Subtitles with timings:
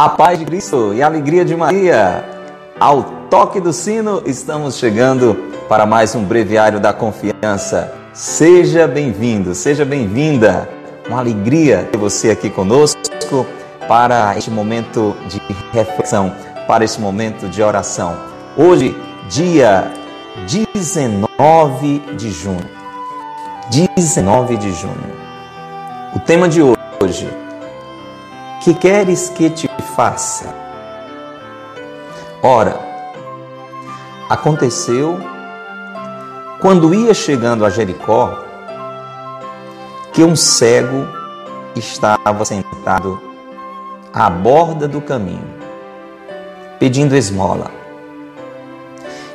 [0.00, 2.24] A paz de Cristo e a alegria de Maria.
[2.80, 5.34] Ao toque do sino, estamos chegando
[5.68, 7.92] para mais um breviário da confiança.
[8.14, 10.66] Seja bem-vindo, seja bem-vinda.
[11.06, 13.44] Uma alegria ter você aqui conosco
[13.86, 15.38] para este momento de
[15.70, 16.34] reflexão,
[16.66, 18.16] para este momento de oração.
[18.56, 18.96] Hoje,
[19.28, 19.92] dia
[20.72, 22.70] 19 de junho.
[23.98, 25.12] 19 de junho.
[26.16, 27.39] O tema de hoje:
[28.60, 30.54] Que queres que te faça?
[32.42, 32.78] Ora,
[34.28, 35.18] aconteceu
[36.60, 38.38] quando ia chegando a Jericó
[40.12, 41.06] que um cego
[41.74, 43.18] estava sentado
[44.12, 45.54] à borda do caminho,
[46.78, 47.70] pedindo esmola.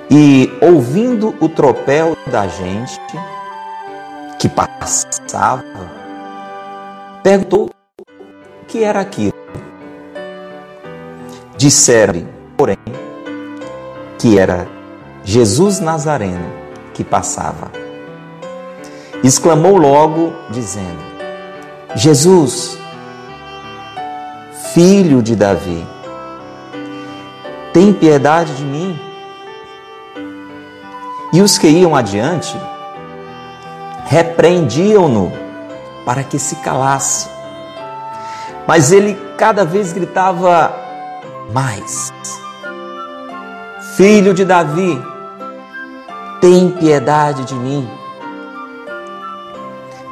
[0.09, 2.99] E ouvindo o tropel da gente
[4.37, 5.63] que passava,
[7.23, 7.74] perguntou
[8.67, 9.33] que era aquilo.
[11.57, 12.27] Disseram-lhe,
[12.57, 12.77] porém,
[14.19, 14.67] que era
[15.23, 16.45] Jesus Nazareno
[16.93, 17.71] que passava.
[19.23, 21.03] Exclamou logo, dizendo:
[21.95, 22.77] Jesus,
[24.73, 25.85] filho de Davi,
[27.73, 28.99] tem piedade de mim.
[31.33, 32.55] E os que iam adiante
[34.05, 35.31] repreendiam-no
[36.05, 37.34] para que se calasse.
[38.67, 40.73] Mas ele cada vez gritava
[41.53, 42.11] mais:
[43.95, 45.01] Filho de Davi,
[46.41, 47.87] tem piedade de mim.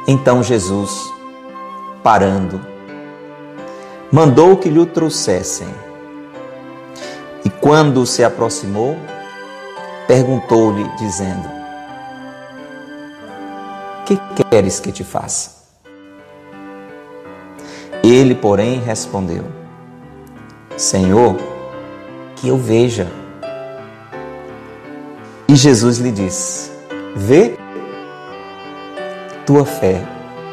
[0.06, 1.12] Então Jesus,
[2.02, 2.60] parando,
[4.12, 5.68] mandou que lhe trouxessem.
[7.44, 8.96] E quando se aproximou,
[10.06, 11.48] perguntou-lhe, dizendo:
[14.06, 14.18] Que
[14.50, 15.63] queres que te faça?
[18.04, 19.44] Ele, porém, respondeu:
[20.76, 21.36] Senhor,
[22.36, 23.10] que eu veja.
[25.48, 26.70] E Jesus lhe disse:
[27.16, 27.56] Vê,
[29.46, 30.04] tua fé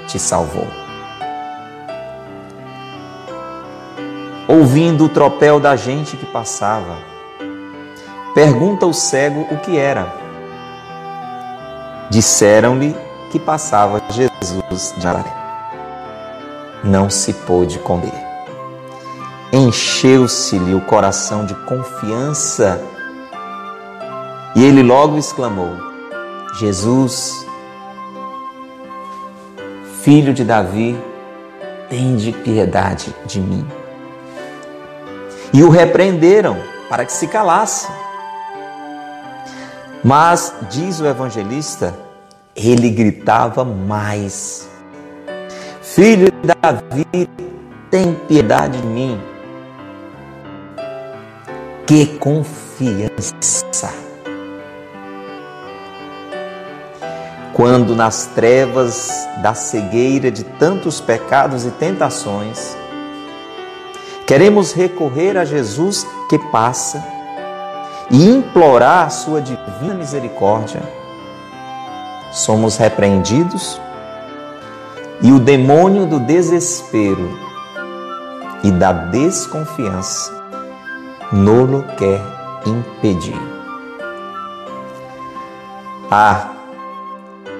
[0.08, 0.66] te salvou.
[4.48, 7.00] Ouvindo o tropel da gente que passava,
[8.34, 10.08] pergunta o cego o que era.
[12.10, 12.96] Disseram-lhe
[13.30, 15.41] que passava Jesus de Nazaré.
[16.84, 18.14] Não se pôde conter.
[19.54, 22.82] Encheu-se-lhe o coração de confiança
[24.56, 25.76] e ele logo exclamou:
[26.60, 27.46] Jesus,
[30.02, 30.98] filho de Davi,
[31.90, 33.66] tende piedade de mim.
[35.54, 36.58] E o repreenderam
[36.90, 37.88] para que se calasse.
[40.04, 41.94] Mas, diz o evangelista,
[42.56, 44.68] ele gritava mais:
[45.82, 47.28] Filho de Davi,
[47.90, 49.20] tem piedade de mim.
[51.88, 53.92] Que confiança!
[57.52, 62.78] Quando nas trevas da cegueira de tantos pecados e tentações,
[64.28, 67.04] queremos recorrer a Jesus que passa
[68.12, 70.82] e implorar a sua divina misericórdia,
[72.32, 73.82] somos repreendidos
[75.22, 77.30] e o demônio do desespero
[78.64, 80.32] e da desconfiança
[81.32, 82.22] nolo quer
[82.66, 83.40] impedir.
[86.10, 86.52] Ah,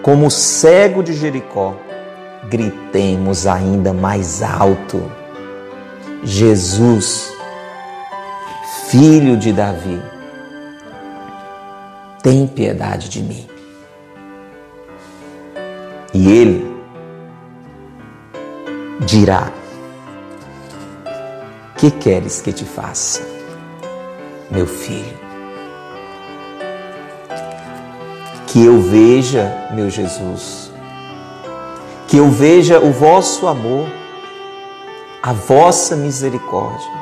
[0.02, 1.76] como o cego de Jericó,
[2.50, 5.10] gritemos ainda mais alto:
[6.24, 7.32] Jesus,
[8.88, 10.02] filho de Davi,
[12.22, 13.48] tem piedade de mim.
[16.14, 16.71] E ele
[19.02, 19.52] dirá:
[21.76, 23.22] Que queres que te faça,
[24.50, 25.20] meu filho?
[28.48, 30.72] Que eu veja, meu Jesus,
[32.08, 33.90] que eu veja o vosso amor,
[35.24, 37.02] a vossa misericórdia.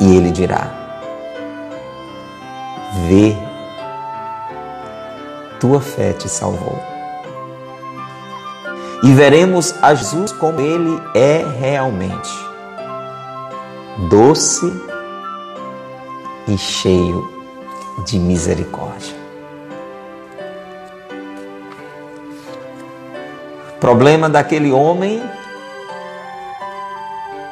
[0.00, 0.70] E ele dirá:
[3.06, 3.36] Vê,
[5.60, 6.91] tua fé te salvou.
[9.02, 12.30] E veremos a Jesus como ele é realmente,
[14.08, 14.72] doce
[16.46, 17.28] e cheio
[18.06, 19.16] de misericórdia.
[23.70, 25.20] O problema daquele homem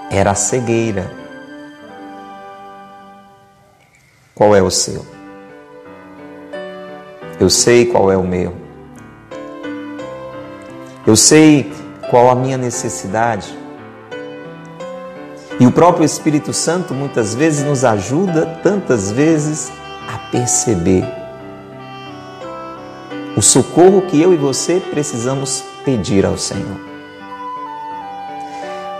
[0.09, 1.11] era a cegueira.
[4.37, 5.05] Qual é o seu?
[7.41, 8.70] Eu sei qual é o meu.
[11.11, 11.73] Eu sei
[12.09, 13.53] qual a minha necessidade.
[15.59, 19.73] E o próprio Espírito Santo muitas vezes nos ajuda, tantas vezes,
[20.09, 21.05] a perceber
[23.37, 26.79] o socorro que eu e você precisamos pedir ao Senhor.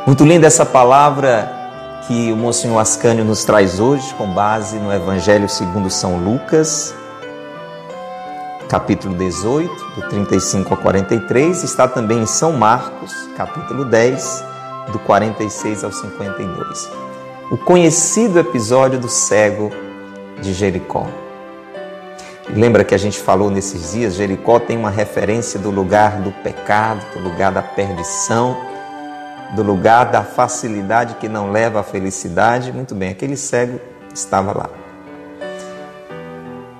[0.05, 1.49] Muito linda essa palavra
[2.09, 6.93] que o Monsenhor Ascânio nos traz hoje, com base no Evangelho segundo São Lucas,
[8.71, 14.45] capítulo 18, do 35 a 43, está também em São Marcos, capítulo 10,
[14.93, 16.89] do 46 ao 52.
[17.51, 19.73] O conhecido episódio do cego
[20.41, 21.09] de Jericó.
[22.49, 24.15] Lembra que a gente falou nesses dias?
[24.15, 28.57] Jericó tem uma referência do lugar do pecado, do lugar da perdição,
[29.57, 32.73] do lugar da facilidade que não leva à felicidade.
[32.73, 33.81] Muito bem, aquele cego
[34.15, 34.80] estava lá.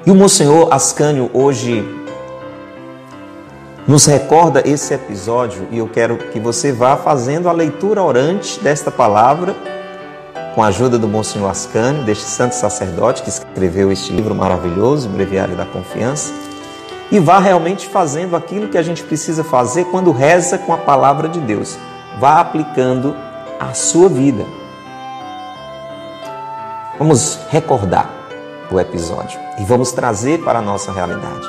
[0.07, 1.87] E o Monsenhor Ascânio hoje
[3.87, 8.91] nos recorda esse episódio e eu quero que você vá fazendo a leitura orante desta
[8.91, 9.55] palavra
[10.55, 15.55] com a ajuda do Monsenhor Ascânio, deste santo sacerdote que escreveu este livro maravilhoso, Breviário
[15.55, 16.33] da Confiança,
[17.13, 21.29] e vá realmente fazendo aquilo que a gente precisa fazer quando reza com a palavra
[21.29, 21.77] de Deus.
[22.19, 23.15] Vá aplicando
[23.61, 24.47] a sua vida.
[26.99, 28.20] Vamos recordar
[28.71, 31.49] o episódio e vamos trazer para a nossa realidade.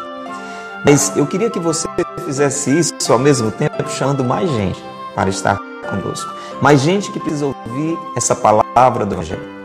[0.84, 1.88] Mas eu queria que você
[2.26, 4.84] fizesse isso ao mesmo tempo, chamando mais gente
[5.14, 5.60] para estar
[5.90, 6.34] conosco.
[6.62, 9.62] Mais gente que precisa ouvir essa palavra do Evangelho.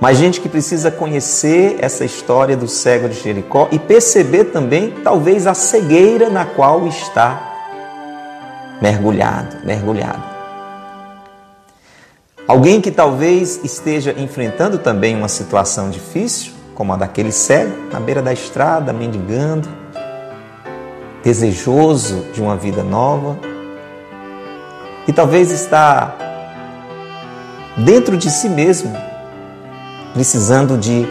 [0.00, 5.46] Mais gente que precisa conhecer essa história do cego de Jericó e perceber também, talvez,
[5.46, 7.54] a cegueira na qual está
[8.82, 10.22] mergulhado, mergulhado.
[12.46, 18.22] Alguém que talvez esteja enfrentando também uma situação difícil, como a daquele cego, na beira
[18.22, 19.68] da estrada, mendigando,
[21.24, 23.36] desejoso de uma vida nova
[25.08, 26.14] e talvez está
[27.78, 28.94] dentro de si mesmo
[30.12, 31.06] precisando de,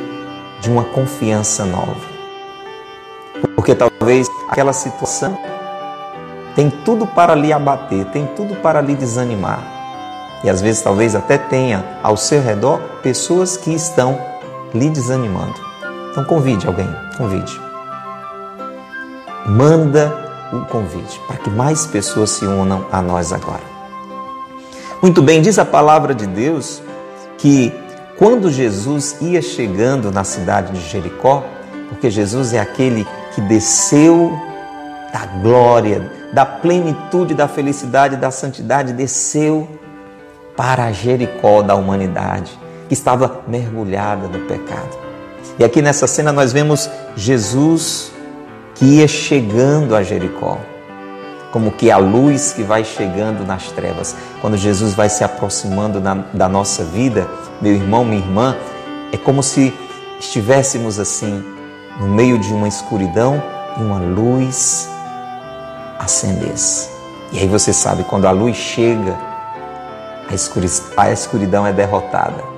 [0.62, 2.16] de uma confiança nova.
[3.56, 5.38] Porque talvez aquela situação
[6.56, 9.60] tem tudo para lhe abater, tem tudo para lhe desanimar.
[10.44, 14.35] E às vezes talvez até tenha ao seu redor pessoas que estão
[14.74, 15.56] lhe desanimando.
[16.12, 17.66] Então convide alguém, convide
[19.46, 20.12] manda
[20.52, 23.64] o convite para que mais pessoas se unam a nós agora.
[25.02, 26.82] Muito bem, diz a palavra de Deus
[27.38, 27.72] que
[28.18, 31.44] quando Jesus ia chegando na cidade de Jericó,
[31.90, 34.32] porque Jesus é aquele que desceu
[35.14, 39.68] da glória, da plenitude, da felicidade, da santidade, desceu
[40.56, 44.98] para Jericó da humanidade, que estava mergulhada no pecado.
[45.58, 48.12] E aqui nessa cena nós vemos Jesus
[48.74, 50.58] que ia chegando a Jericó,
[51.52, 54.16] como que a luz que vai chegando nas trevas.
[54.42, 57.28] Quando Jesus vai se aproximando na, da nossa vida,
[57.62, 58.58] meu irmão, minha irmã,
[59.14, 59.74] é como se
[60.20, 61.44] estivéssemos assim,
[62.00, 63.42] no meio de uma escuridão
[63.78, 64.90] e uma luz
[65.98, 66.90] acendesse.
[67.32, 69.18] E aí você sabe, quando a luz chega,
[70.98, 72.55] a escuridão é derrotada.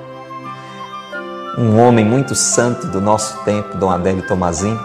[1.59, 4.77] Um homem muito santo do nosso tempo, Dom Adélio Tomazin,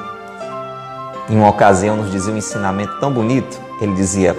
[1.28, 3.60] em uma ocasião nos dizia um ensinamento tão bonito.
[3.78, 4.34] Ele dizia: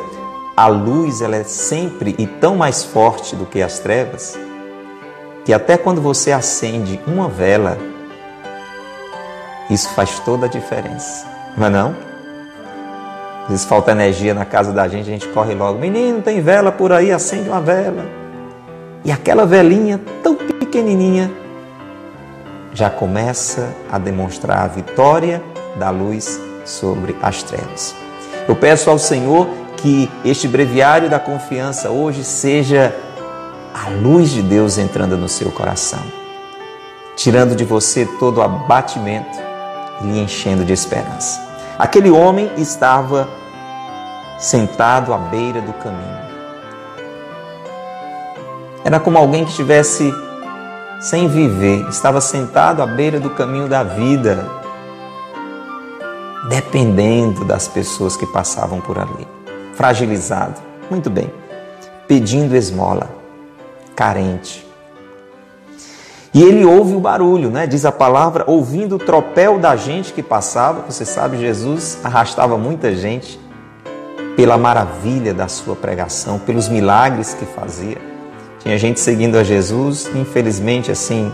[0.57, 4.35] a luz ela é sempre e tão mais forte do que as trevas,
[5.45, 7.77] que até quando você acende uma vela,
[9.69, 11.27] isso faz toda a diferença.
[11.55, 11.95] Não é não?
[13.43, 15.77] Às vezes falta energia na casa da gente, a gente corre logo.
[15.77, 18.03] Menino, tem vela por aí, acende uma vela.
[19.05, 21.42] E aquela velinha tão pequenininha
[22.73, 25.43] já começa a demonstrar a vitória
[25.75, 27.95] da luz sobre as trevas.
[28.47, 32.95] Eu peço ao Senhor que este breviário da confiança hoje seja
[33.73, 35.99] a luz de Deus entrando no seu coração,
[37.15, 39.37] tirando de você todo o abatimento
[40.01, 41.41] e lhe enchendo de esperança.
[41.77, 43.27] Aquele homem estava
[44.37, 46.23] sentado à beira do caminho.
[48.83, 50.13] Era como alguém que estivesse
[51.03, 54.49] sem viver, estava sentado à beira do caminho da vida,
[56.47, 59.27] dependendo das pessoas que passavam por ali.
[59.73, 61.29] Fragilizado, muito bem,
[62.07, 63.09] pedindo esmola,
[63.93, 64.65] carente.
[66.33, 67.67] E ele ouve o barulho, né?
[67.67, 70.89] Diz a palavra, ouvindo o tropel da gente que passava.
[70.89, 73.37] Você sabe, Jesus arrastava muita gente
[74.37, 78.12] pela maravilha da sua pregação, pelos milagres que fazia.
[78.63, 81.31] Tinha gente seguindo a Jesus, infelizmente, assim,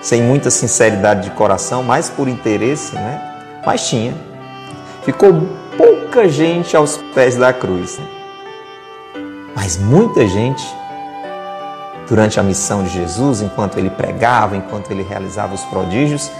[0.00, 3.20] sem muita sinceridade de coração, mais por interesse, né?
[3.66, 4.14] Mas tinha
[5.02, 7.98] ficou pouca gente aos pés da cruz.
[9.54, 10.64] Mas muita gente
[12.08, 16.30] durante a missão de Jesus, enquanto ele pregava, enquanto ele realizava os prodígios,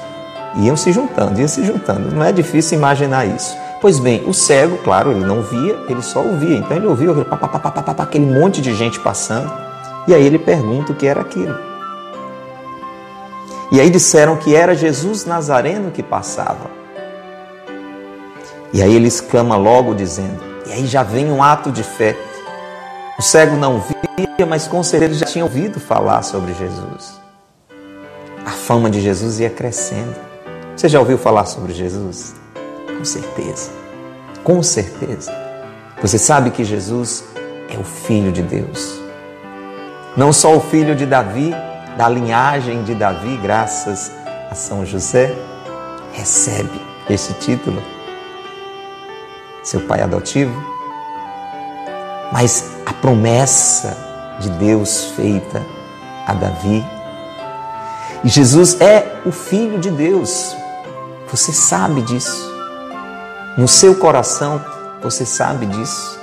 [0.57, 2.15] iam se juntando, iam se juntando.
[2.15, 3.57] Não é difícil imaginar isso.
[3.81, 6.57] Pois bem, o cego, claro, ele não via, ele só ouvia.
[6.57, 9.51] Então ele ouviu aquele, pá, pá, pá, aquele monte de gente passando.
[10.09, 11.71] E aí ele pergunta o que era aquilo.
[13.73, 16.71] E aí disseram que era Jesus Nazareno que passava.
[18.73, 22.17] E aí ele exclama logo dizendo, e aí já vem um ato de fé.
[23.19, 27.21] O cego não via, mas com certeza já tinha ouvido falar sobre Jesus.
[28.45, 30.17] A fama de Jesus ia crescendo.
[30.77, 32.35] Você já ouviu falar sobre Jesus?
[32.87, 33.71] Com certeza.
[34.43, 35.33] Com certeza.
[36.01, 37.25] Você sabe que Jesus
[37.69, 38.99] é o Filho de Deus.
[40.17, 41.55] Não só o filho de Davi,
[41.97, 44.11] da linhagem de Davi, graças
[44.51, 45.35] a São José,
[46.13, 47.81] recebe este título,
[49.63, 50.53] seu pai adotivo,
[52.33, 53.97] mas a promessa
[54.41, 55.65] de Deus feita
[56.27, 56.85] a Davi.
[58.25, 60.57] E Jesus é o Filho de Deus,
[61.31, 62.51] você sabe disso.
[63.57, 64.65] No seu coração,
[65.01, 66.20] você sabe disso.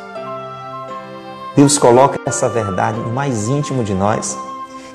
[1.58, 4.38] Deus coloca essa verdade no mais íntimo de nós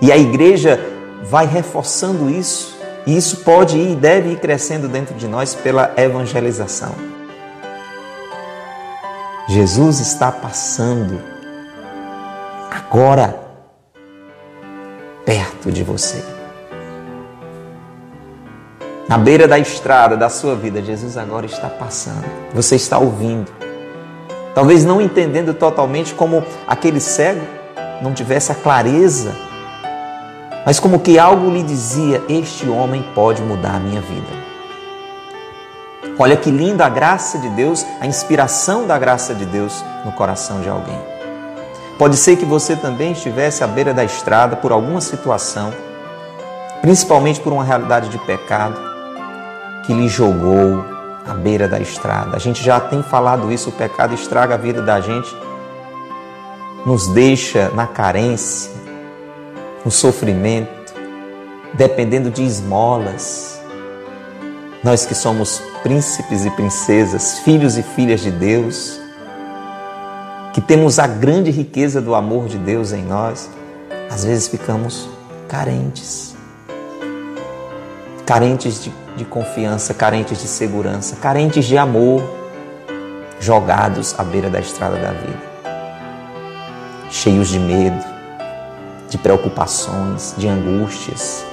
[0.01, 0.79] e a igreja
[1.25, 5.93] vai reforçando isso, e isso pode ir e deve ir crescendo dentro de nós pela
[5.97, 6.95] evangelização.
[9.49, 11.21] Jesus está passando
[12.71, 13.37] agora
[15.25, 16.25] perto de você.
[19.09, 22.25] Na beira da estrada da sua vida, Jesus agora está passando.
[22.55, 23.62] Você está ouvindo.
[24.55, 27.41] Talvez não entendendo totalmente como aquele cego
[28.03, 29.35] não tivesse a clareza,
[30.67, 34.43] mas como que algo lhe dizia: Este homem pode mudar a minha vida.
[36.19, 40.61] Olha que linda a graça de Deus, a inspiração da graça de Deus no coração
[40.61, 41.01] de alguém.
[41.99, 45.73] Pode ser que você também estivesse à beira da estrada por alguma situação,
[46.83, 48.79] principalmente por uma realidade de pecado,
[49.87, 50.92] que lhe jogou
[51.27, 52.37] à beira da estrada.
[52.37, 55.35] A gente já tem falado isso, o pecado estraga a vida da gente,
[56.85, 58.71] nos deixa na carência,
[59.85, 60.93] no sofrimento,
[61.75, 63.61] dependendo de esmolas.
[64.83, 69.01] Nós que somos príncipes e princesas, filhos e filhas de Deus,
[70.53, 73.49] que temos a grande riqueza do amor de Deus em nós,
[74.11, 75.09] às vezes ficamos
[75.49, 76.35] carentes.
[78.27, 82.23] Carentes de de confiança, carentes de segurança, carentes de amor,
[83.41, 85.43] jogados à beira da estrada da vida,
[87.11, 88.05] cheios de medo,
[89.09, 91.45] de preocupações, de angústias.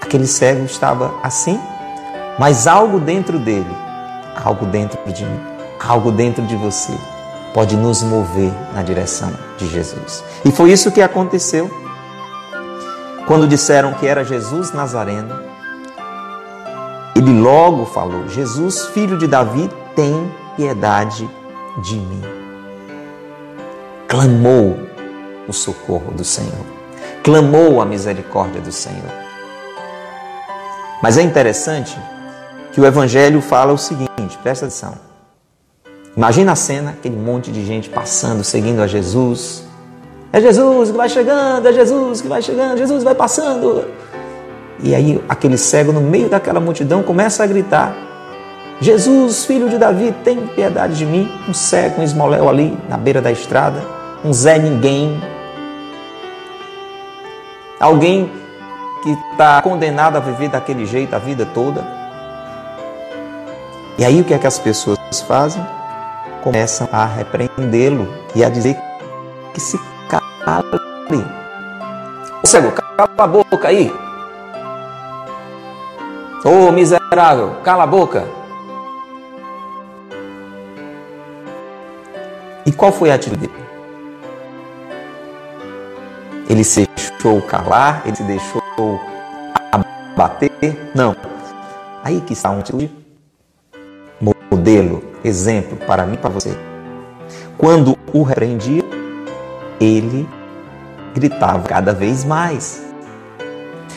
[0.00, 1.58] Aquele cego estava assim,
[2.38, 3.74] mas algo dentro dele,
[4.44, 5.40] algo dentro de mim,
[5.80, 6.92] algo dentro de você
[7.56, 10.22] pode nos mover na direção de Jesus.
[10.44, 11.85] E foi isso que aconteceu
[13.26, 15.34] quando disseram que era Jesus Nazareno,
[17.16, 21.28] ele logo falou: Jesus, filho de Davi, tem piedade
[21.82, 22.22] de mim.
[24.06, 24.78] Clamou
[25.48, 26.64] o socorro do Senhor,
[27.22, 29.10] clamou a misericórdia do Senhor.
[31.02, 31.98] Mas é interessante
[32.72, 34.94] que o Evangelho fala o seguinte: presta atenção.
[36.16, 39.65] Imagina a cena, aquele monte de gente passando, seguindo a Jesus,
[40.36, 43.86] é Jesus que vai chegando, é Jesus que vai chegando, Jesus vai passando.
[44.82, 47.96] E aí aquele cego no meio daquela multidão começa a gritar:
[48.78, 51.26] Jesus, filho de Davi, tem piedade de mim.
[51.48, 53.82] Um cego, um esmoléu ali na beira da estrada,
[54.22, 55.18] um Zé Ninguém.
[57.80, 58.30] Alguém
[59.02, 61.82] que está condenado a viver daquele jeito a vida toda.
[63.96, 65.64] E aí o que é que as pessoas fazem?
[66.42, 68.76] Começam a repreendê-lo e a dizer
[69.54, 69.78] que se
[70.46, 71.26] Cale.
[72.40, 73.92] Ô cego, cala a boca aí.
[76.44, 78.24] Ô miserável, cala a boca.
[82.64, 83.66] E qual foi a atitude dele?
[86.48, 88.62] Ele se deixou calar, ele se deixou
[89.72, 90.92] abater?
[90.94, 91.16] Não.
[92.04, 92.88] Aí que está um atitude
[94.48, 96.56] modelo, exemplo para mim e para você.
[97.58, 98.84] Quando o repreendia,
[99.80, 100.28] ele
[101.14, 102.82] gritava cada vez mais.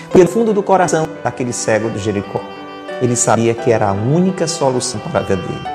[0.06, 2.42] Porque no fundo do coração daquele cego do Jericó,
[3.02, 5.68] ele sabia que era a única solução para a vida dele.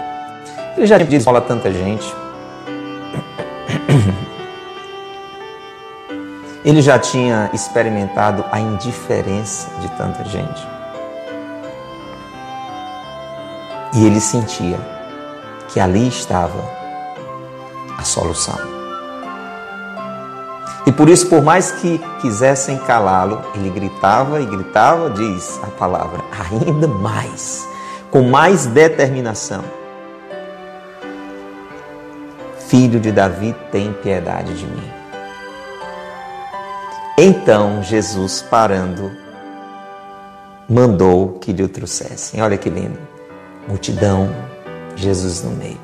[0.76, 2.04] Ele já tinha dito a tanta gente.
[6.64, 10.66] Ele já tinha experimentado a indiferença de tanta gente.
[13.94, 14.78] E ele sentia
[15.68, 16.58] que ali estava
[17.98, 18.73] a solução.
[20.86, 26.22] E por isso, por mais que quisessem calá-lo, ele gritava e gritava, diz a palavra,
[26.50, 27.66] ainda mais,
[28.10, 29.64] com mais determinação.
[32.68, 34.90] Filho de Davi, tem piedade de mim.
[37.16, 39.10] Então Jesus, parando,
[40.68, 42.42] mandou que lhe o trouxessem.
[42.42, 42.98] Olha que lindo.
[43.68, 44.28] Multidão,
[44.96, 45.78] Jesus no meio.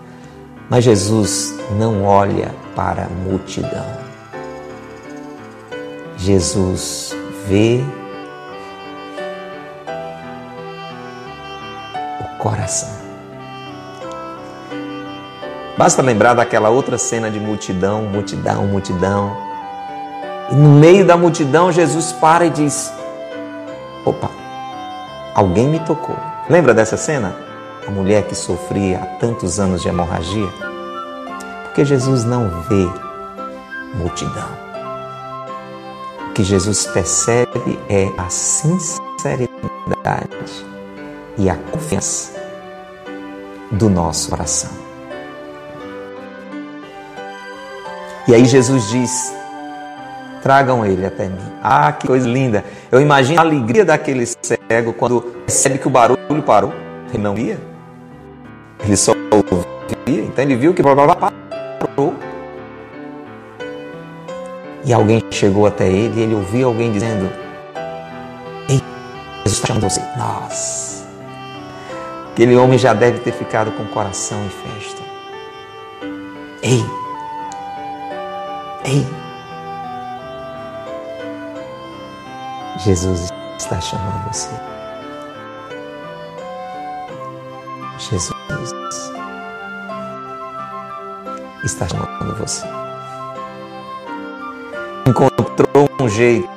[0.68, 3.99] Mas Jesus não olha para a multidão.
[6.20, 7.82] Jesus vê
[12.20, 12.90] o coração.
[15.78, 19.34] Basta lembrar daquela outra cena de multidão, multidão, multidão.
[20.50, 22.92] E no meio da multidão, Jesus para e diz:
[24.04, 24.28] Opa,
[25.34, 26.16] alguém me tocou.
[26.50, 27.34] Lembra dessa cena?
[27.88, 30.48] A mulher que sofria há tantos anos de hemorragia?
[31.64, 32.86] Porque Jesus não vê
[33.94, 34.69] multidão.
[36.30, 39.50] O que Jesus percebe é a sinceridade
[41.36, 42.40] e a confiança
[43.72, 44.70] do nosso coração.
[48.28, 49.34] E aí Jesus diz:
[50.40, 51.52] tragam ele até mim.
[51.60, 52.64] Ah, que coisa linda!
[52.92, 56.72] Eu imagino a alegria daquele cego quando percebe que o barulho parou.
[57.12, 57.58] Ele não via,
[58.84, 62.14] ele só ouvia, então ele viu que parou.
[64.84, 67.30] E alguém chegou até ele e ele ouviu alguém dizendo:
[68.68, 68.82] Ei,
[69.44, 70.00] Jesus está chamando você.
[70.16, 71.06] Nossa!
[72.32, 75.02] Aquele homem já deve ter ficado com coração em festa.
[76.62, 76.84] Ei!
[78.84, 79.06] Ei!
[82.78, 84.48] Jesus está chamando você.
[87.98, 88.32] Jesus
[91.62, 92.89] está chamando você.
[95.60, 96.48] Encontrou um jeito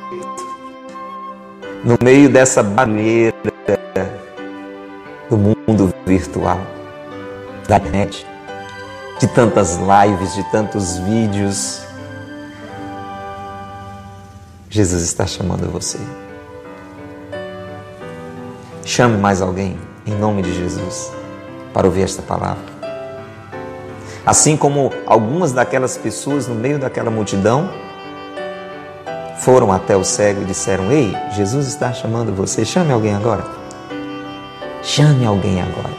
[1.83, 3.35] no meio dessa barreira
[5.29, 6.57] do mundo virtual,
[7.67, 8.25] da internet,
[9.19, 11.81] de tantas lives, de tantos vídeos.
[14.69, 15.97] Jesus está chamando você.
[18.85, 21.11] Chame mais alguém, em nome de Jesus,
[21.73, 22.63] para ouvir esta palavra.
[24.25, 27.82] Assim como algumas daquelas pessoas no meio daquela multidão
[29.43, 32.65] foram até o cego e disseram: Ei, Jesus está chamando você.
[32.65, 33.45] Chame alguém agora.
[34.81, 35.93] Chame alguém agora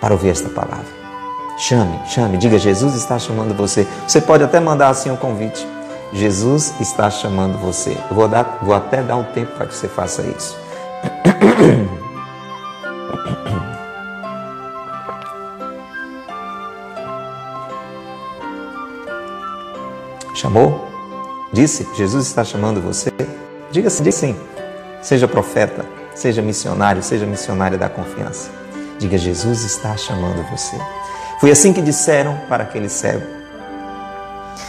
[0.00, 0.86] para ouvir esta palavra.
[1.58, 3.86] Chame, chame, diga: Jesus está chamando você.
[4.06, 5.66] Você pode até mandar assim um convite.
[6.12, 7.98] Jesus está chamando você.
[8.08, 10.56] Eu vou, dar, vou até dar um tempo para que você faça isso.
[20.34, 20.95] Chamou?
[21.52, 21.86] Disse?
[21.94, 23.10] Jesus está chamando você?
[23.70, 24.36] Diga sim, diga sim.
[25.02, 28.50] Seja profeta, seja missionário, seja missionária da confiança.
[28.98, 30.76] Diga: Jesus está chamando você.
[31.40, 33.24] Foi assim que disseram para aquele cego.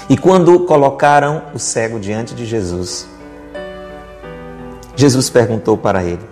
[0.10, 3.08] E quando colocaram o cego diante de Jesus,
[4.96, 6.28] Jesus perguntou para ele: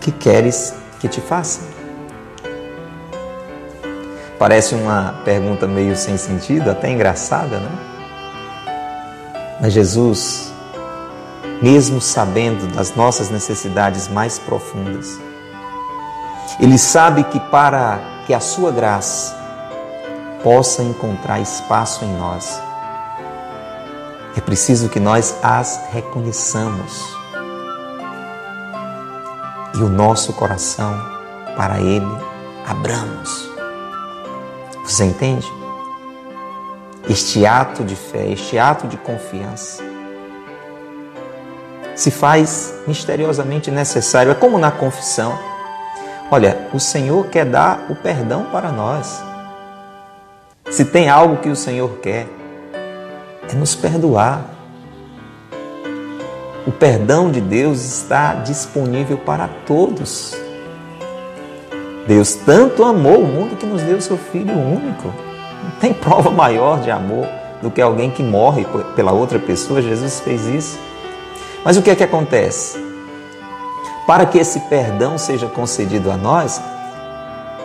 [0.00, 1.60] Que queres que te faça?
[4.38, 7.87] Parece uma pergunta meio sem sentido, até engraçada, né?
[9.60, 10.52] Mas Jesus,
[11.60, 15.18] mesmo sabendo das nossas necessidades mais profundas,
[16.60, 19.36] Ele sabe que para que a Sua graça
[20.42, 22.60] possa encontrar espaço em nós,
[24.36, 27.02] é preciso que nós as reconheçamos
[29.74, 30.94] e o nosso coração
[31.56, 32.06] para Ele
[32.64, 33.50] abramos.
[34.84, 35.57] Você entende?
[37.08, 39.82] Este ato de fé, este ato de confiança,
[41.96, 44.30] se faz misteriosamente necessário.
[44.30, 45.38] É como na confissão.
[46.30, 49.22] Olha, o Senhor quer dar o perdão para nós.
[50.70, 52.26] Se tem algo que o Senhor quer,
[53.50, 54.44] é nos perdoar.
[56.66, 60.36] O perdão de Deus está disponível para todos.
[62.06, 65.27] Deus tanto amou o mundo que nos deu seu Filho único.
[65.80, 67.26] Tem prova maior de amor
[67.62, 69.82] do que alguém que morre pela outra pessoa.
[69.82, 70.78] Jesus fez isso.
[71.64, 72.78] Mas o que é que acontece?
[74.06, 76.60] Para que esse perdão seja concedido a nós,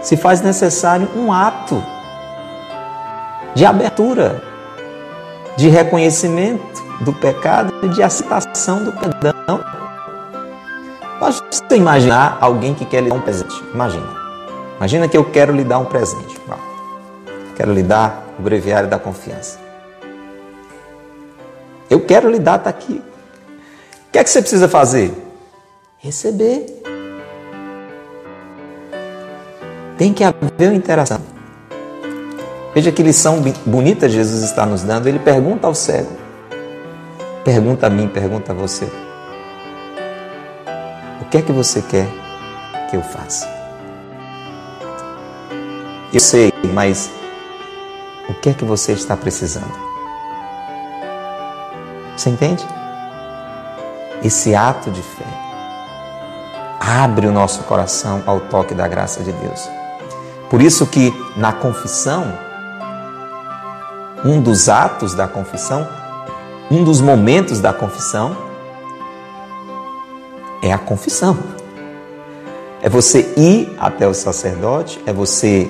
[0.02, 1.82] se faz necessário um ato
[3.56, 4.44] de abertura,
[5.56, 9.64] de reconhecimento do pecado e de aceitação do perdão.
[11.20, 13.64] Pode você imaginar alguém que quer lhe dar um presente.
[13.74, 14.08] Imagina.
[14.78, 16.38] Imagina que eu quero lhe dar um presente.
[17.56, 19.60] Quero lhe dar o breviário da confiança.
[21.90, 23.02] Eu quero lhe dar, está aqui.
[24.08, 25.14] O que é que você precisa fazer?
[26.00, 26.66] Receber.
[29.98, 31.22] Tem que haver uma interação.
[32.74, 35.08] Veja que lição bonita Jesus está nos dando.
[35.08, 36.12] Ele pergunta ao cego.
[37.46, 38.86] Pergunta a mim, pergunta a você.
[41.22, 42.08] O que é que você quer
[42.90, 43.48] que eu faça?
[46.12, 47.12] Eu sei, mas
[48.30, 49.74] o que é que você está precisando?
[52.16, 52.66] Você entende?
[54.24, 55.26] Esse ato de fé
[56.80, 59.70] abre o nosso coração ao toque da graça de Deus.
[60.50, 62.38] Por isso que na confissão,
[64.24, 65.88] um dos atos da confissão,
[66.70, 68.38] um dos momentos da confissão
[70.62, 71.38] é a confissão.
[72.82, 75.70] É você ir até o sacerdote, é você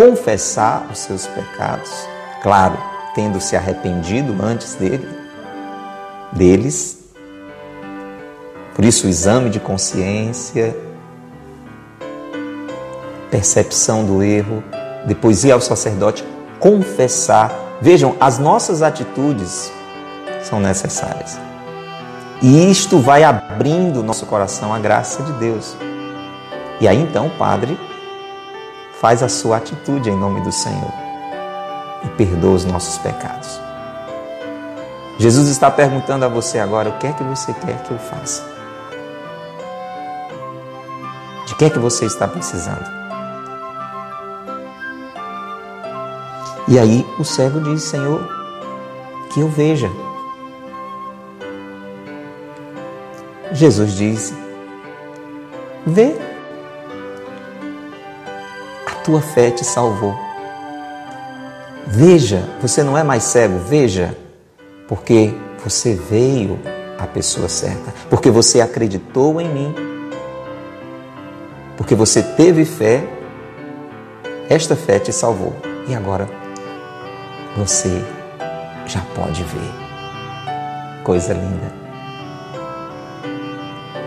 [0.00, 1.90] confessar os seus pecados,
[2.42, 2.78] claro,
[3.14, 5.06] tendo se arrependido antes dele,
[6.32, 7.04] deles.
[8.74, 10.74] Por isso o exame de consciência,
[13.30, 14.64] percepção do erro,
[15.04, 16.24] depois ir ao sacerdote
[16.58, 17.52] confessar.
[17.82, 19.70] Vejam, as nossas atitudes
[20.42, 21.38] são necessárias.
[22.40, 25.76] E isto vai abrindo nosso coração à graça de Deus.
[26.80, 27.78] E aí então o Padre
[29.00, 30.92] faz a sua atitude em nome do Senhor
[32.04, 33.58] e perdoa os nossos pecados.
[35.18, 38.44] Jesus está perguntando a você agora: o que é que você quer que eu faça?
[41.46, 42.84] De que é que você está precisando?
[46.68, 48.22] E aí o cego diz: Senhor,
[49.32, 49.90] que eu veja.
[53.52, 54.34] Jesus diz:
[55.86, 56.29] Vê
[59.10, 60.14] tua fé te salvou.
[61.84, 64.16] Veja, você não é mais cego, veja,
[64.86, 66.56] porque você veio
[66.96, 69.74] à pessoa certa, porque você acreditou em mim,
[71.76, 73.02] porque você teve fé,
[74.48, 75.56] esta fé te salvou.
[75.88, 76.28] E agora
[77.56, 78.04] você
[78.86, 81.02] já pode ver.
[81.02, 81.72] Coisa linda.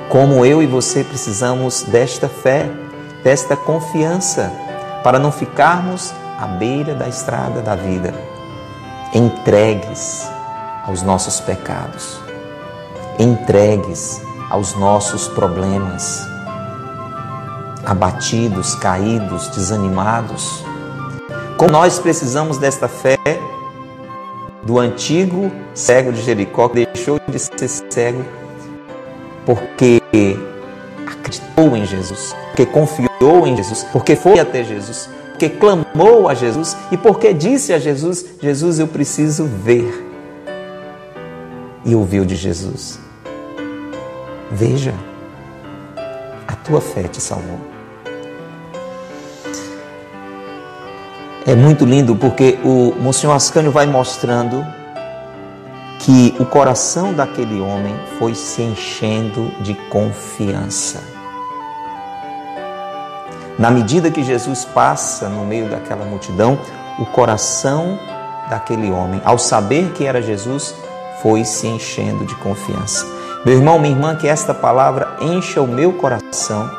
[0.08, 2.70] Como eu e você precisamos desta fé,
[3.22, 4.50] desta confiança
[5.04, 8.14] para não ficarmos à beira da estrada da vida,
[9.14, 10.28] entregues
[10.88, 12.20] aos nossos pecados,
[13.20, 16.26] entregues aos nossos problemas,
[17.86, 20.64] abatidos, caídos, desanimados.
[21.58, 23.18] Como nós precisamos desta fé
[24.64, 28.24] do antigo cego de Jericó, que deixou de ser cego
[29.46, 30.02] porque
[31.06, 36.78] acreditou em Jesus, porque confiou em Jesus, porque foi até Jesus, porque clamou a Jesus
[36.92, 40.12] e porque disse a Jesus: Jesus, eu preciso ver.
[41.84, 43.00] E ouviu de Jesus:
[44.52, 44.94] Veja,
[46.48, 47.60] a tua fé te salvou.
[51.48, 54.64] É muito lindo porque o Monsenhor Ascânio vai mostrando
[56.00, 61.13] que o coração daquele homem foi se enchendo de confiança.
[63.58, 66.58] Na medida que Jesus passa no meio daquela multidão,
[67.00, 68.00] o coração
[68.50, 70.76] daquele homem, ao saber que era Jesus,
[71.22, 73.06] foi se enchendo de confiança.
[73.46, 76.70] Meu irmão, minha irmã, que esta palavra encha o meu coração,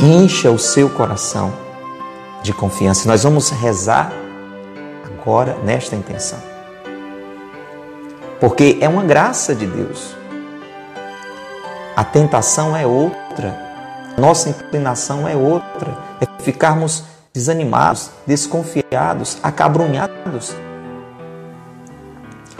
[0.00, 1.52] encha o seu coração
[2.42, 3.08] de confiança.
[3.08, 4.12] Nós vamos rezar
[5.04, 6.48] agora nesta intenção
[8.40, 10.16] porque é uma graça de Deus.
[11.96, 13.67] A tentação é outra,
[14.18, 20.54] nossa inclinação é outra, é ficarmos desanimados, desconfiados, acabrunhados.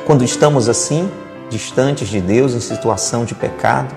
[0.07, 1.11] Quando estamos assim,
[1.51, 3.95] distantes de Deus, em situação de pecado,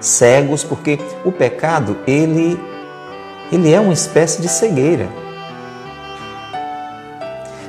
[0.00, 2.58] cegos, porque o pecado, ele,
[3.50, 5.08] ele é uma espécie de cegueira.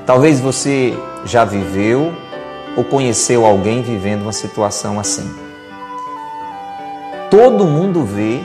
[0.06, 0.94] Talvez você
[1.26, 2.14] já viveu
[2.78, 5.30] ou conheceu alguém vivendo uma situação assim.
[7.30, 8.42] Todo mundo vê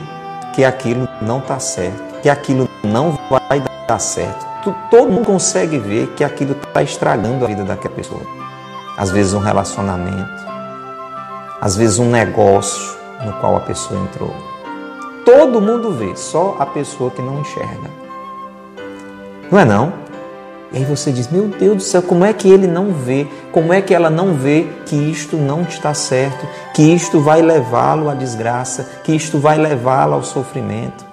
[0.57, 4.43] que aquilo não está certo, que aquilo não vai dar certo.
[4.89, 8.23] Todo mundo consegue ver que aquilo está estragando a vida daquela pessoa.
[8.97, 10.43] Às vezes um relacionamento,
[11.61, 14.33] às vezes um negócio no qual a pessoa entrou.
[15.23, 17.91] Todo mundo vê, só a pessoa que não enxerga.
[19.51, 19.93] Não é não?
[20.71, 23.27] E aí você diz: Meu Deus do céu, como é que ele não vê?
[23.51, 26.47] Como é que ela não vê que isto não está certo?
[26.73, 28.87] Que isto vai levá-lo à desgraça?
[29.03, 31.05] Que isto vai levá-lo ao sofrimento?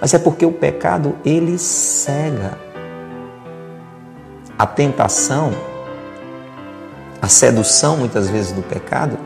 [0.00, 2.58] Mas é porque o pecado ele cega.
[4.58, 5.52] A tentação
[7.20, 9.18] a sedução muitas vezes do pecado,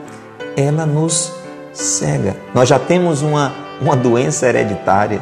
[0.57, 1.31] ela nos
[1.71, 2.35] cega.
[2.53, 5.21] Nós já temos uma, uma doença hereditária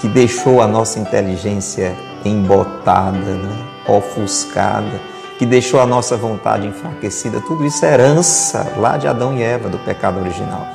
[0.00, 1.94] que deixou a nossa inteligência
[2.26, 3.66] embotada, né?
[3.88, 5.00] ofuscada,
[5.38, 7.40] que deixou a nossa vontade enfraquecida.
[7.40, 10.66] Tudo isso é herança lá de Adão e Eva, do pecado original.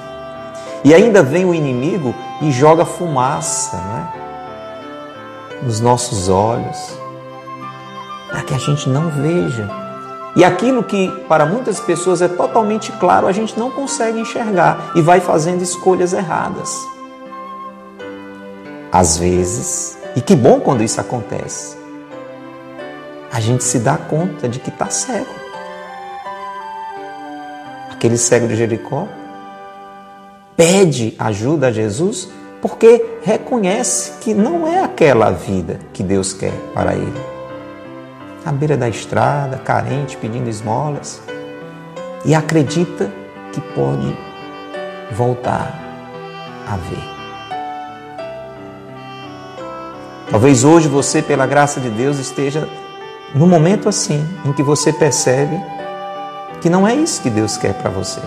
[0.83, 4.13] E ainda vem o inimigo e joga fumaça né?
[5.61, 6.97] nos nossos olhos,
[8.29, 9.69] para que a gente não veja.
[10.35, 15.01] E aquilo que para muitas pessoas é totalmente claro, a gente não consegue enxergar e
[15.01, 16.73] vai fazendo escolhas erradas.
[18.91, 21.77] Às vezes, e que bom quando isso acontece,
[23.31, 25.33] a gente se dá conta de que está cego.
[27.89, 29.07] Aquele cego de Jericó
[30.57, 32.29] pede ajuda a Jesus
[32.61, 37.21] porque reconhece que não é aquela vida que Deus quer para ele.
[38.45, 41.21] À beira da estrada, carente, pedindo esmolas,
[42.25, 43.11] e acredita
[43.51, 44.15] que pode
[45.11, 45.79] voltar
[46.67, 47.20] a ver.
[50.31, 52.67] Talvez hoje você, pela graça de Deus, esteja
[53.35, 55.61] num momento assim, em que você percebe
[56.61, 58.21] que não é isso que Deus quer para você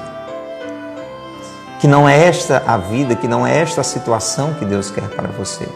[1.84, 5.06] que não é esta a vida, que não é esta a situação que Deus quer
[5.10, 5.68] para você.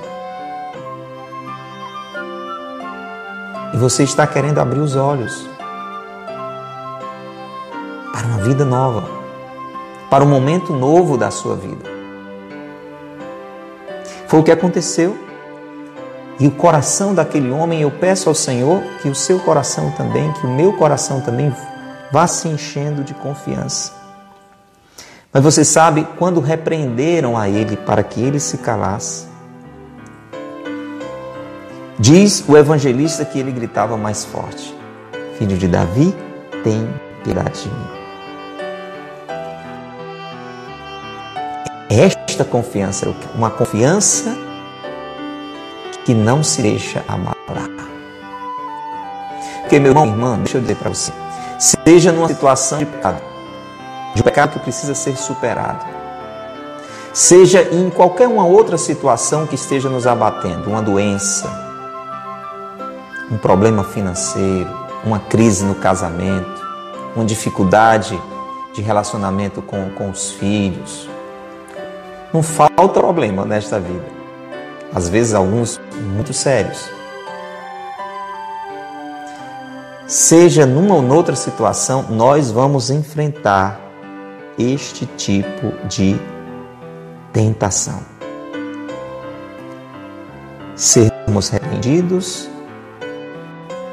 [3.74, 5.46] E você está querendo abrir os olhos
[8.10, 9.06] para uma vida nova,
[10.08, 11.84] para um momento novo da sua vida.
[14.28, 15.27] Foi o que aconteceu.
[16.40, 20.46] E o coração daquele homem, eu peço ao Senhor que o seu coração também, que
[20.46, 21.54] o meu coração também
[22.12, 23.98] vá se enchendo de confiança
[25.32, 29.26] mas você sabe, quando repreenderam a ele para que ele se calasse,
[31.98, 34.74] diz o evangelista que ele gritava mais forte:
[35.38, 36.14] Filho de Davi,
[36.64, 36.88] tem
[37.22, 37.86] piedade de mim.
[41.90, 44.34] Esta confiança é uma confiança
[46.08, 47.68] que não se deixa abalar.
[49.60, 51.12] Porque, meu irmão, irmã, deixa eu dizer para você:
[51.58, 53.20] seja numa situação de pecado,
[54.14, 55.84] de um pecado que precisa ser superado.
[57.12, 61.46] Seja em qualquer uma outra situação que esteja nos abatendo, uma doença,
[63.30, 64.70] um problema financeiro,
[65.04, 66.66] uma crise no casamento,
[67.14, 68.18] uma dificuldade
[68.72, 71.06] de relacionamento com, com os filhos.
[72.32, 74.17] Não falta problema nesta vida.
[74.94, 75.80] Às vezes, alguns
[76.14, 76.88] muito sérios.
[80.06, 83.78] Seja numa ou noutra situação, nós vamos enfrentar
[84.58, 86.16] este tipo de
[87.32, 88.00] tentação.
[90.74, 92.48] Sermos repreendidos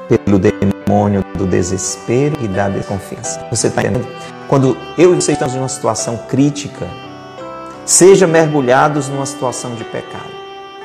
[0.08, 3.46] pelo demônio do desespero e da desconfiança.
[3.50, 4.08] Você está entendendo?
[4.48, 6.88] Quando eu e você estamos em uma situação crítica,
[7.86, 10.35] seja mergulhados numa situação de pecado,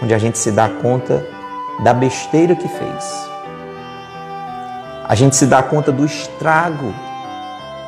[0.02, 1.26] onde a gente se dá conta
[1.82, 3.30] da besteira que fez.
[5.06, 6.94] A gente se dá conta do estrago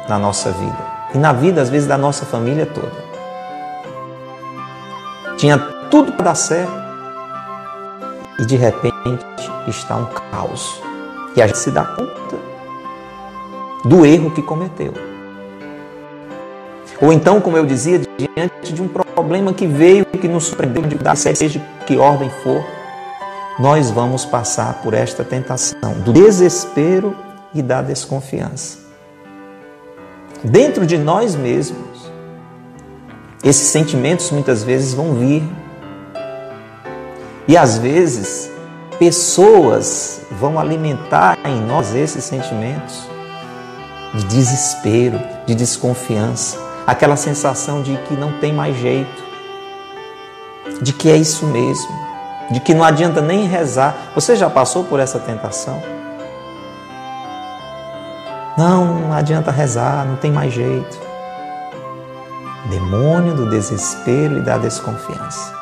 [0.09, 3.13] na nossa vida e na vida, às vezes, da nossa família toda.
[5.37, 5.59] Tinha
[5.91, 6.73] tudo para dar certo
[8.39, 9.25] e de repente
[9.69, 10.81] está um caos.
[11.37, 12.37] E a gente se dá conta
[13.85, 14.93] do erro que cometeu.
[17.01, 20.95] Ou então, como eu dizia, diante de um problema que veio, que nos surpreendeu, de
[20.97, 22.65] dar seja de que ordem for,
[23.59, 27.15] nós vamos passar por esta tentação do desespero
[27.53, 28.83] e da desconfiança
[30.43, 32.11] dentro de nós mesmos,
[33.45, 35.43] esses sentimentos muitas vezes vão vir.
[37.47, 38.51] E às vezes,
[38.99, 43.03] pessoas vão alimentar em nós esses sentimentos
[44.15, 49.22] de desespero, de desconfiança, aquela sensação de que não tem mais jeito,
[50.83, 51.89] de que é isso mesmo,
[52.51, 53.95] de que não adianta nem rezar.
[54.15, 55.81] Você já passou por essa tentação?
[58.59, 61.01] Não, não adianta rezar, não tem mais jeito.
[62.69, 65.55] Demônio do desespero e da desconfiança.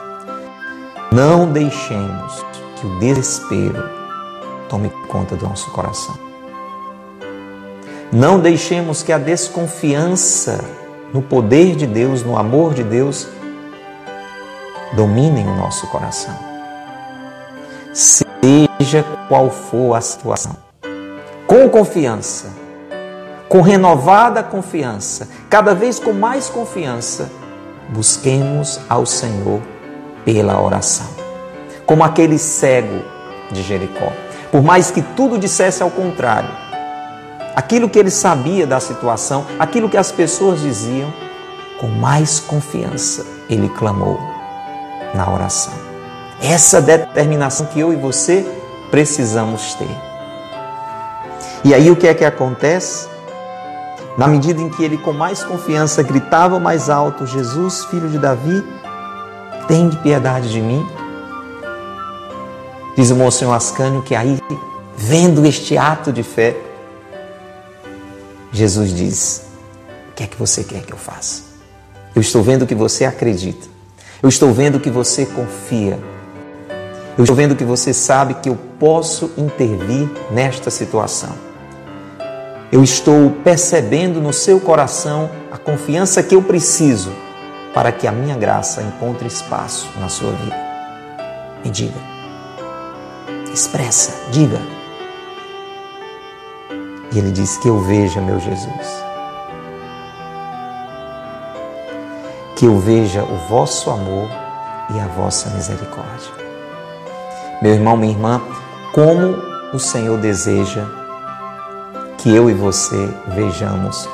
[1.13, 2.45] Não deixemos
[2.77, 3.89] que o desespero
[4.69, 6.19] tome conta do nosso coração.
[8.13, 10.65] Não deixemos que a desconfiança
[11.13, 13.29] no poder de Deus, no amor de Deus,
[14.93, 16.37] dominem o nosso coração.
[17.93, 20.57] Seja qual for a situação,
[21.47, 22.49] com confiança,
[23.49, 27.31] com renovada confiança, cada vez com mais confiança,
[27.89, 29.61] busquemos ao Senhor
[30.25, 31.09] pela oração.
[31.85, 33.03] Como aquele cego
[33.51, 34.13] de Jericó.
[34.53, 36.51] Por mais que tudo dissesse ao contrário,
[37.57, 41.13] aquilo que ele sabia da situação, aquilo que as pessoas diziam,
[41.81, 44.40] com mais confiança ele clamou
[45.15, 45.75] na oração.
[46.43, 48.47] Essa determinação que eu e você
[48.91, 50.11] precisamos ter.
[51.65, 53.09] E aí o que é que acontece?
[54.17, 58.65] Na medida em que ele com mais confiança gritava mais alto: Jesus, filho de Davi,
[59.69, 60.87] tem de piedade de mim.
[62.97, 64.39] Diz o Monsenhor Ascânio que aí,
[64.97, 66.57] vendo este ato de fé,
[68.53, 69.47] Jesus diz:
[70.11, 71.43] O que é que você quer que eu faça?
[72.15, 73.80] Eu estou vendo que você acredita.
[74.23, 75.99] Eu estou vendo que você confia.
[77.17, 81.35] Eu estou vendo que você sabe que eu posso intervir nesta situação.
[82.71, 87.11] Eu estou percebendo no seu coração a confiança que eu preciso
[87.73, 90.57] para que a minha graça encontre espaço na sua vida.
[91.65, 91.99] Me diga.
[93.53, 94.61] Expressa, diga.
[97.13, 99.10] E ele diz que eu veja meu Jesus.
[102.61, 104.29] Que eu veja o vosso amor
[104.95, 106.31] e a vossa misericórdia.
[107.63, 108.39] Meu irmão, minha irmã,
[108.93, 109.35] como
[109.73, 110.85] o Senhor deseja
[112.19, 114.07] que eu e você vejamos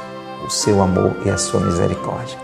[0.46, 2.38] o seu amor e a sua misericórdia.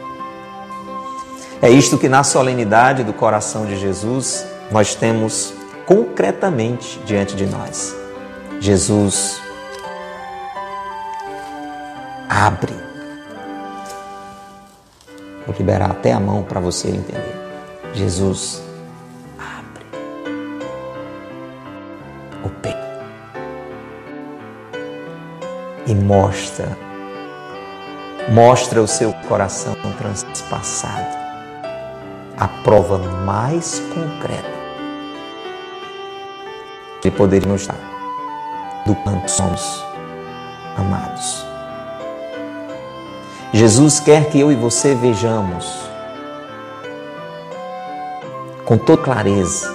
[1.63, 5.55] É isto que na solenidade do coração de Jesus nós temos
[5.87, 7.95] concretamente diante de nós.
[8.59, 9.41] Jesus
[12.29, 12.82] abre.
[15.47, 17.35] Vou liberar até a mão para você entender.
[17.95, 18.63] Jesus
[19.39, 19.85] abre
[22.45, 22.79] o peito
[25.87, 26.77] e mostra
[28.31, 31.23] mostra o seu coração transpassado
[32.39, 34.53] a prova mais concreta
[37.03, 39.85] de poderíamos dar do quanto somos
[40.77, 41.52] amados.
[43.53, 45.67] Jesus quer que eu e você vejamos
[48.65, 49.71] com toda clareza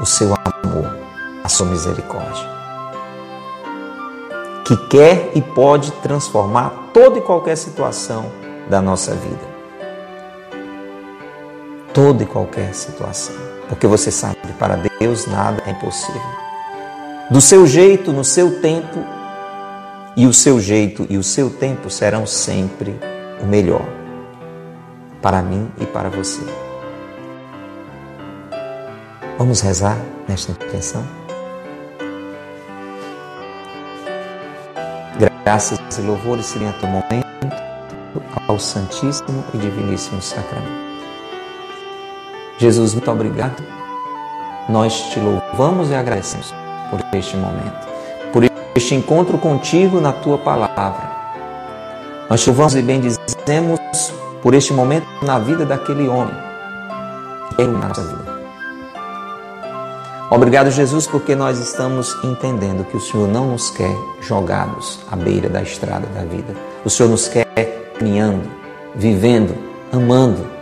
[0.00, 0.96] o seu amor,
[1.42, 2.48] a sua misericórdia,
[4.66, 8.30] que quer e pode transformar toda e qualquer situação
[8.68, 9.56] da nossa vida
[11.96, 13.34] toda e qualquer situação.
[13.70, 16.20] Porque você sabe, para Deus nada é impossível.
[17.30, 19.02] Do seu jeito, no seu tempo,
[20.16, 22.98] e o seu jeito e o seu tempo serão sempre
[23.42, 23.84] o melhor
[25.20, 26.42] para mim e para você.
[29.36, 31.06] Vamos rezar nesta intenção?
[35.44, 37.26] Graças e louvores seriam a momento
[38.48, 40.86] ao Santíssimo e Diviníssimo Sacramento.
[42.58, 43.62] Jesus, muito obrigado.
[44.68, 46.52] Nós te louvamos e agradecemos
[46.90, 47.85] por este momento,
[48.76, 51.16] este encontro contigo na tua palavra.
[52.28, 53.80] Nós louvamos e bendizemos
[54.42, 56.34] por este momento na vida daquele homem
[57.58, 58.36] na nossa vida.
[60.30, 65.48] Obrigado, Jesus, porque nós estamos entendendo que o Senhor não nos quer jogados à beira
[65.48, 66.54] da estrada da vida.
[66.84, 67.44] O Senhor nos quer
[67.94, 68.42] caminhando,
[68.94, 69.56] vivendo,
[69.92, 70.56] amando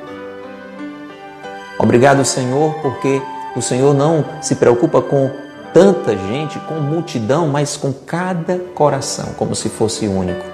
[1.78, 3.20] Obrigado, Senhor, porque
[3.56, 5.30] o Senhor não se preocupa com
[5.74, 10.44] tanta gente, com multidão, mas com cada coração, como se fosse único.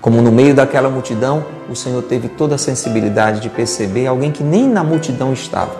[0.00, 4.42] Como no meio daquela multidão, o Senhor teve toda a sensibilidade de perceber alguém que
[4.42, 5.76] nem na multidão estava,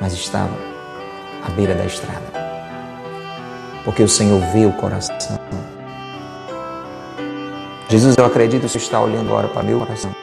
[0.00, 0.54] mas estava
[1.44, 2.22] à beira da estrada.
[3.84, 5.16] Porque o Senhor vê o coração.
[7.88, 10.14] Jesus, eu acredito que Senhor está olhando agora para meu coração.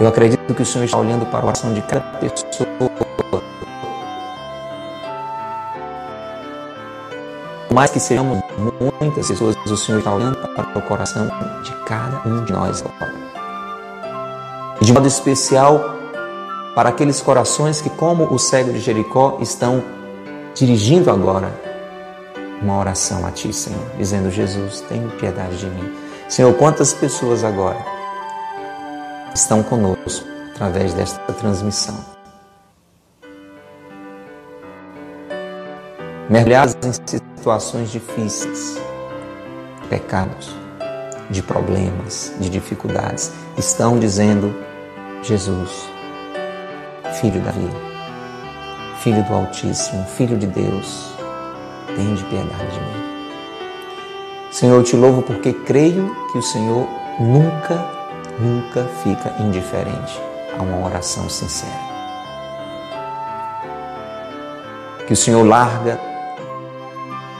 [0.00, 2.68] Eu acredito que o Senhor está olhando para o coração de cada pessoa.
[7.66, 8.38] Por mais que sejamos
[9.00, 11.28] muitas pessoas, o Senhor está olhando para o coração
[11.64, 13.12] de cada um de nós agora.
[14.80, 15.96] De modo especial
[16.76, 19.82] para aqueles corações que, como o cego de Jericó, estão
[20.54, 21.52] dirigindo agora
[22.62, 25.92] uma oração a Ti, Senhor, dizendo: Jesus, tenha piedade de mim.
[26.28, 27.97] Senhor, quantas pessoas agora
[29.38, 31.96] estão conosco através desta transmissão.
[36.28, 38.76] Mergulhados em situações difíceis,
[39.88, 40.54] pecados,
[41.30, 44.54] de problemas, de dificuldades, estão dizendo:
[45.22, 45.88] Jesus,
[47.20, 47.76] Filho da vida,
[49.00, 51.14] Filho do Altíssimo, Filho de Deus,
[51.94, 53.08] tem de piedade de mim.
[54.50, 56.86] Senhor, eu te louvo porque creio que o Senhor
[57.20, 57.97] nunca
[58.40, 60.20] nunca fica indiferente
[60.58, 61.88] a uma oração sincera.
[65.08, 65.98] que o Senhor larga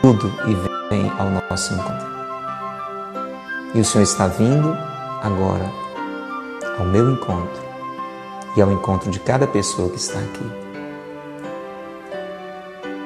[0.01, 0.55] tudo e
[0.88, 2.09] vem ao nosso encontro.
[3.74, 4.74] E o Senhor está vindo
[5.22, 5.70] agora
[6.78, 7.62] ao meu encontro
[8.57, 10.51] e ao encontro de cada pessoa que está aqui.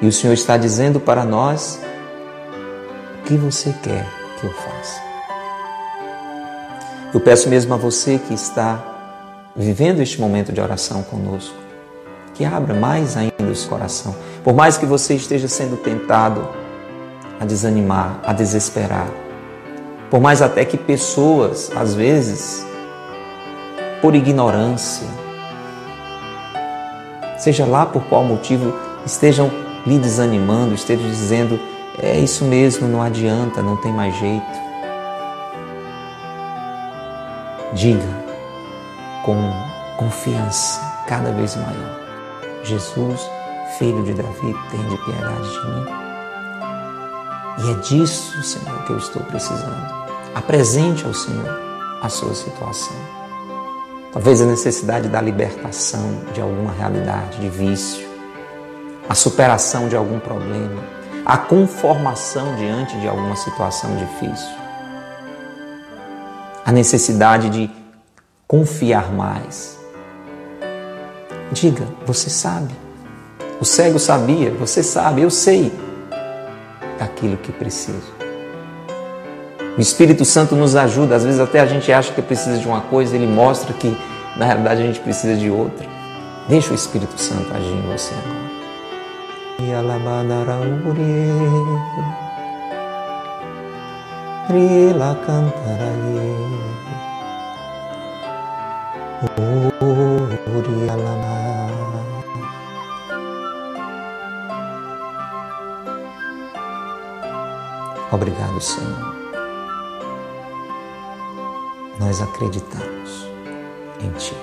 [0.01, 1.81] E o Senhor está dizendo para nós
[3.19, 4.07] o que você quer
[4.39, 5.02] que eu faça.
[7.13, 8.83] Eu peço mesmo a você que está
[9.55, 11.53] vivendo este momento de oração conosco,
[12.33, 14.15] que abra mais ainda o seu coração.
[14.43, 16.47] Por mais que você esteja sendo tentado
[17.39, 19.07] a desanimar, a desesperar,
[20.09, 22.65] por mais até que pessoas, às vezes,
[24.01, 25.07] por ignorância,
[27.37, 28.73] seja lá por qual motivo,
[29.05, 29.51] estejam
[29.85, 31.59] lhe desanimando, estejam dizendo:
[32.01, 34.72] é isso mesmo, não adianta, não tem mais jeito.
[37.73, 38.23] Diga
[39.25, 39.35] com
[39.97, 41.99] confiança cada vez maior:
[42.63, 43.19] Jesus,
[43.77, 46.03] filho de Davi, tem de piedade de mim.
[47.57, 50.03] E é disso, Senhor, que eu estou precisando.
[50.35, 51.59] Apresente ao Senhor
[52.01, 52.95] a sua situação.
[54.11, 58.07] Talvez a necessidade da libertação de alguma realidade, de vício,
[59.09, 60.83] a superação de algum problema,
[61.25, 64.62] a conformação diante de alguma situação difícil,
[66.65, 67.69] a necessidade de
[68.47, 69.77] confiar mais.
[71.51, 72.73] Diga, você sabe.
[73.59, 75.71] O cego sabia, você sabe, eu sei
[76.99, 78.13] daquilo que preciso.
[79.77, 82.81] O Espírito Santo nos ajuda, às vezes até a gente acha que precisa de uma
[82.81, 83.97] coisa, ele mostra que
[84.37, 85.87] na realidade a gente precisa de outra.
[86.47, 88.53] Deixa o Espírito Santo agir em você agora.
[94.49, 96.33] Rila cantaraye
[108.11, 109.15] Obrigado, Senhor.
[111.99, 113.27] Nós acreditamos
[114.01, 114.35] em Ti.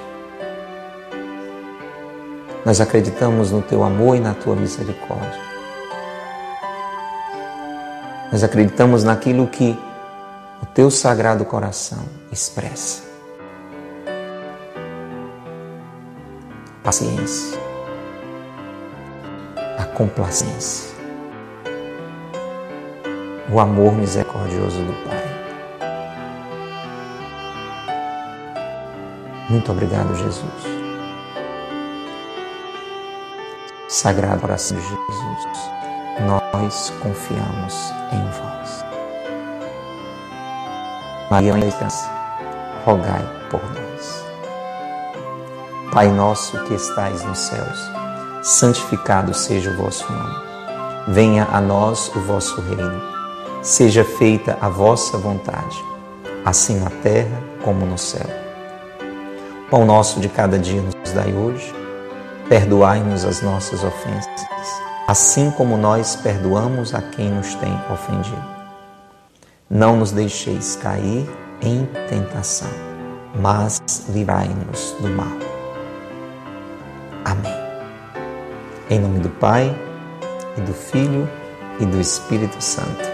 [2.64, 5.40] Nós acreditamos no Teu amor e na Tua misericórdia.
[8.32, 9.78] Nós acreditamos naquilo que
[10.62, 13.02] o Teu sagrado coração expressa.
[16.82, 17.58] Paciência,
[19.78, 20.90] a complacência,
[23.52, 25.30] o amor misericordioso do Pai.
[29.50, 30.80] Muito obrigado, Jesus.
[33.88, 35.70] Sagrado coração de Jesus,
[36.24, 38.89] nós confiamos em vós.
[41.30, 41.88] Maria, Mãe da
[42.84, 44.24] rogai por nós.
[45.92, 47.78] Pai nosso que estais nos céus,
[48.42, 50.34] santificado seja o vosso nome.
[51.06, 53.00] Venha a nós o vosso reino.
[53.62, 55.76] Seja feita a vossa vontade,
[56.44, 58.26] assim na terra como no céu.
[59.70, 61.72] Pão nosso de cada dia nos dai hoje.
[62.48, 64.48] Perdoai-nos as nossas ofensas,
[65.06, 68.59] assim como nós perdoamos a quem nos tem ofendido.
[69.80, 71.26] Não nos deixeis cair
[71.62, 72.68] em tentação,
[73.40, 75.32] mas livrai-nos do mal.
[77.24, 77.54] Amém.
[78.90, 79.74] Em nome do Pai,
[80.58, 81.26] e do Filho,
[81.80, 83.09] e do Espírito Santo.